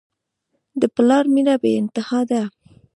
[0.81, 2.43] د پلار مینه بېانتها ده.